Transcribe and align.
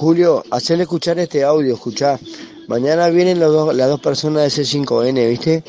Julio, 0.00 0.42
hacerle 0.50 0.84
escuchar 0.84 1.18
este 1.18 1.44
audio, 1.44 1.74
escuchar. 1.74 2.18
Mañana 2.68 3.10
vienen 3.10 3.38
dos, 3.38 3.76
las 3.76 3.86
dos 3.86 4.00
personas 4.00 4.44
de 4.44 4.62
C5N, 4.62 5.28
¿viste? 5.28 5.62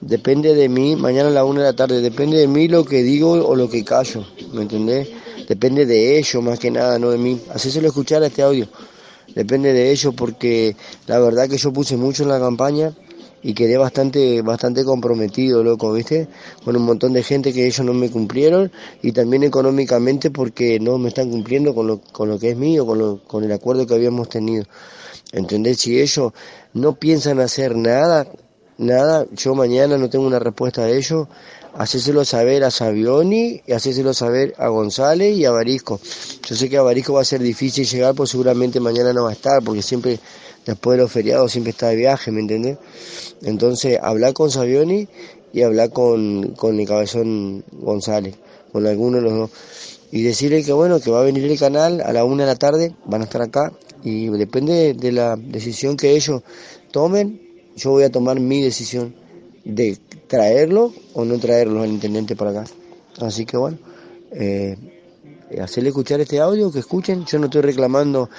Depende 0.00 0.54
de 0.54 0.70
mí, 0.70 0.96
mañana 0.96 1.28
a 1.28 1.32
la 1.32 1.44
una 1.44 1.60
de 1.60 1.66
la 1.66 1.76
tarde, 1.76 2.00
depende 2.00 2.38
de 2.38 2.46
mí 2.46 2.66
lo 2.66 2.86
que 2.86 3.02
digo 3.02 3.32
o 3.32 3.54
lo 3.54 3.68
que 3.68 3.84
callo, 3.84 4.24
¿me 4.54 4.62
entendés? 4.62 5.10
Depende 5.46 5.84
de 5.84 6.18
ellos 6.18 6.42
más 6.42 6.58
que 6.58 6.70
nada, 6.70 6.98
no 6.98 7.10
de 7.10 7.18
mí. 7.18 7.38
Hacéselo 7.52 7.88
escuchar 7.88 8.22
este 8.22 8.40
audio. 8.40 8.66
Depende 9.34 9.74
de 9.74 9.90
ellos 9.90 10.14
porque 10.16 10.74
la 11.06 11.18
verdad 11.18 11.46
que 11.46 11.58
yo 11.58 11.70
puse 11.70 11.98
mucho 11.98 12.22
en 12.22 12.30
la 12.30 12.40
campaña 12.40 12.94
y 13.44 13.52
quedé 13.52 13.76
bastante, 13.76 14.40
bastante 14.40 14.84
comprometido, 14.84 15.62
loco, 15.62 15.92
¿viste? 15.92 16.28
Con 16.64 16.76
un 16.76 16.82
montón 16.82 17.12
de 17.12 17.22
gente 17.22 17.52
que 17.52 17.66
ellos 17.66 17.84
no 17.84 17.92
me 17.92 18.10
cumplieron 18.10 18.72
y 19.02 19.12
también 19.12 19.42
económicamente 19.42 20.30
porque 20.30 20.80
no 20.80 20.96
me 20.96 21.10
están 21.10 21.30
cumpliendo 21.30 21.74
con 21.74 21.86
lo, 21.86 22.00
con 22.00 22.30
lo 22.30 22.38
que 22.38 22.50
es 22.50 22.56
mío, 22.56 22.86
con, 22.86 22.98
lo, 22.98 23.22
con 23.26 23.44
el 23.44 23.52
acuerdo 23.52 23.86
que 23.86 23.94
habíamos 23.94 24.30
tenido. 24.30 24.64
¿Entendés? 25.30 25.80
Si 25.80 26.00
ellos 26.00 26.32
no 26.72 26.94
piensan 26.94 27.38
hacer 27.38 27.76
nada, 27.76 28.26
nada, 28.78 29.26
yo 29.32 29.54
mañana 29.54 29.98
no 29.98 30.08
tengo 30.08 30.26
una 30.26 30.38
respuesta 30.38 30.86
de 30.86 30.96
ellos, 30.96 31.28
hacéselo 31.74 32.24
saber 32.24 32.64
a 32.64 32.70
Savioni 32.70 33.60
y 33.66 33.72
hacéselo 33.72 34.14
saber 34.14 34.54
a 34.56 34.68
González 34.68 35.36
y 35.36 35.44
a 35.44 35.50
Barisco. 35.50 36.00
Yo 36.48 36.56
sé 36.56 36.70
que 36.70 36.78
a 36.78 36.82
Barisco 36.82 37.12
va 37.12 37.20
a 37.20 37.26
ser 37.26 37.42
difícil 37.42 37.84
llegar, 37.84 38.14
pues 38.14 38.30
seguramente 38.30 38.80
mañana 38.80 39.12
no 39.12 39.24
va 39.24 39.30
a 39.30 39.34
estar, 39.34 39.62
porque 39.62 39.82
siempre 39.82 40.18
después 40.66 40.96
de 40.96 41.02
los 41.02 41.12
feriados 41.12 41.52
siempre 41.52 41.70
está 41.70 41.88
de 41.88 41.96
viaje, 41.96 42.30
¿me 42.30 42.40
entendés? 42.40 42.78
Entonces, 43.42 43.98
hablar 44.02 44.32
con 44.32 44.50
Savioni 44.50 45.08
y 45.52 45.62
hablar 45.62 45.90
con, 45.90 46.54
con 46.56 46.78
el 46.80 46.86
cabezón 46.86 47.64
González, 47.72 48.34
con 48.72 48.86
alguno 48.86 49.18
de 49.18 49.22
los 49.22 49.32
dos. 49.32 49.50
Y 50.10 50.22
decirle 50.22 50.62
que 50.62 50.72
bueno, 50.72 51.00
que 51.00 51.10
va 51.10 51.20
a 51.20 51.24
venir 51.24 51.44
el 51.44 51.58
canal 51.58 52.00
a 52.00 52.12
la 52.12 52.24
una 52.24 52.44
de 52.44 52.50
la 52.50 52.56
tarde, 52.56 52.94
van 53.04 53.22
a 53.22 53.24
estar 53.24 53.42
acá, 53.42 53.72
y 54.04 54.28
depende 54.28 54.94
de 54.94 55.12
la 55.12 55.36
decisión 55.36 55.96
que 55.96 56.12
ellos 56.12 56.42
tomen, 56.92 57.40
yo 57.74 57.90
voy 57.90 58.04
a 58.04 58.12
tomar 58.12 58.38
mi 58.38 58.62
decisión 58.62 59.14
de 59.64 59.98
traerlo 60.26 60.92
o 61.14 61.24
no 61.24 61.38
traerlo 61.38 61.82
al 61.82 61.90
intendente 61.90 62.36
para 62.36 62.50
acá. 62.50 62.64
Así 63.20 63.46
que 63.46 63.56
bueno, 63.56 63.78
eh, 64.32 64.76
hacerle 65.62 65.90
escuchar 65.90 66.20
este 66.20 66.40
audio, 66.40 66.72
que 66.72 66.80
escuchen, 66.80 67.24
yo 67.24 67.38
no 67.38 67.46
estoy 67.46 67.62
reclamando 67.62 68.30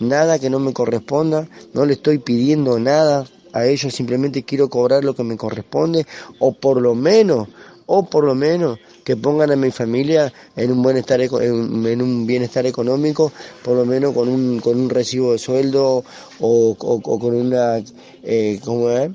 nada 0.00 0.38
que 0.38 0.50
no 0.50 0.58
me 0.58 0.72
corresponda, 0.72 1.48
no 1.72 1.86
le 1.86 1.94
estoy 1.94 2.18
pidiendo 2.18 2.78
nada 2.78 3.26
a 3.52 3.66
ellos, 3.66 3.94
simplemente 3.94 4.42
quiero 4.42 4.68
cobrar 4.68 5.04
lo 5.04 5.14
que 5.14 5.22
me 5.22 5.36
corresponde, 5.36 6.06
o 6.40 6.52
por 6.52 6.80
lo 6.80 6.94
menos, 6.94 7.48
o 7.86 8.08
por 8.08 8.24
lo 8.24 8.34
menos 8.34 8.78
que 9.04 9.16
pongan 9.16 9.52
a 9.52 9.56
mi 9.56 9.70
familia 9.70 10.32
en 10.56 10.72
un 10.72 10.82
buen 10.82 10.96
estar 10.96 11.20
en, 11.20 12.02
un 12.02 12.26
bienestar 12.26 12.66
económico, 12.66 13.30
por 13.62 13.76
lo 13.76 13.84
menos 13.84 14.14
con 14.14 14.28
un 14.28 14.58
con 14.60 14.80
un 14.80 14.88
recibo 14.88 15.32
de 15.32 15.38
sueldo 15.38 16.02
o, 16.40 16.74
con 16.76 17.34
una 17.34 17.82
eh, 18.22 18.58
¿cómo 18.64 18.88
es? 18.90 19.10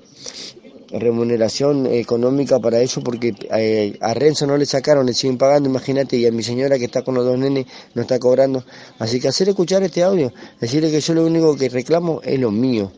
Remuneración 0.91 1.85
económica 1.87 2.59
para 2.59 2.81
eso 2.81 3.01
porque 3.01 3.33
eh, 3.51 3.97
a 4.01 4.13
Renzo 4.13 4.47
no 4.47 4.57
le 4.57 4.65
sacaron, 4.65 5.05
le 5.05 5.13
siguen 5.13 5.37
pagando, 5.37 5.69
imagínate, 5.69 6.17
y 6.17 6.25
a 6.25 6.31
mi 6.31 6.43
señora 6.43 6.77
que 6.77 6.85
está 6.85 7.03
con 7.03 7.15
los 7.15 7.25
dos 7.25 7.37
nenes 7.37 7.65
no 7.93 8.01
está 8.01 8.19
cobrando. 8.19 8.63
Así 8.97 9.19
que 9.19 9.27
hacer 9.27 9.49
escuchar 9.49 9.83
este 9.83 10.03
audio, 10.03 10.31
decirle 10.59 10.91
que 10.91 11.01
yo 11.01 11.13
lo 11.13 11.25
único 11.25 11.55
que 11.55 11.69
reclamo 11.69 12.21
es 12.23 12.39
lo 12.39 12.51
mío. 12.51 12.91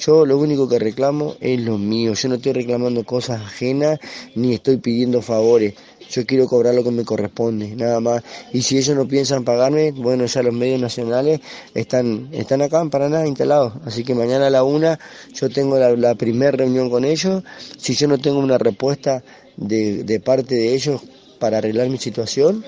Yo 0.00 0.24
lo 0.24 0.38
único 0.38 0.66
que 0.66 0.78
reclamo 0.78 1.36
es 1.40 1.60
lo 1.60 1.76
mío. 1.76 2.14
Yo 2.14 2.30
no 2.30 2.36
estoy 2.36 2.54
reclamando 2.54 3.04
cosas 3.04 3.42
ajenas 3.42 3.98
ni 4.34 4.54
estoy 4.54 4.78
pidiendo 4.78 5.20
favores. 5.20 5.74
Yo 6.10 6.24
quiero 6.24 6.46
cobrar 6.46 6.74
lo 6.74 6.82
que 6.82 6.90
me 6.90 7.04
corresponde, 7.04 7.76
nada 7.76 8.00
más. 8.00 8.22
Y 8.54 8.62
si 8.62 8.78
ellos 8.78 8.96
no 8.96 9.06
piensan 9.06 9.44
pagarme, 9.44 9.92
bueno, 9.92 10.24
ya 10.24 10.42
los 10.42 10.54
medios 10.54 10.80
nacionales 10.80 11.40
están, 11.74 12.30
están 12.32 12.62
acá 12.62 12.80
en 12.80 12.88
Paraná 12.88 13.26
instalados. 13.26 13.74
Así 13.84 14.02
que 14.02 14.14
mañana 14.14 14.46
a 14.46 14.50
la 14.50 14.64
una 14.64 14.98
yo 15.34 15.50
tengo 15.50 15.78
la, 15.78 16.14
primera 16.14 16.52
reunión 16.52 16.88
con 16.88 17.04
ellos. 17.04 17.44
Si 17.76 17.94
yo 17.94 18.08
no 18.08 18.16
tengo 18.16 18.38
una 18.38 18.56
respuesta 18.56 19.22
de, 19.58 20.02
de 20.04 20.18
parte 20.18 20.54
de 20.54 20.74
ellos 20.74 21.02
para 21.38 21.58
arreglar 21.58 21.90
mi 21.90 21.98
situación, 21.98 22.64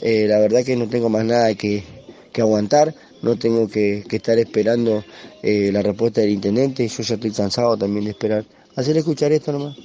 eh, 0.00 0.26
la 0.26 0.40
verdad 0.40 0.64
que 0.64 0.74
no 0.74 0.88
tengo 0.88 1.08
más 1.08 1.24
nada 1.24 1.54
que, 1.54 1.84
que 2.32 2.40
aguantar, 2.40 2.94
no 3.22 3.36
tengo 3.36 3.68
que, 3.68 4.04
estar 4.10 4.38
esperando 4.38 5.04
eh, 5.42 5.70
la 5.72 5.82
respuesta 5.82 6.20
del 6.20 6.30
intendente, 6.30 6.86
yo 6.88 7.02
ya 7.02 7.14
estoy 7.14 7.30
cansado 7.30 7.76
también 7.76 8.04
de 8.04 8.10
esperar. 8.10 8.44
Hacer 8.74 8.96
escuchar 8.96 9.32
esto 9.32 9.52
nomás. 9.52 9.76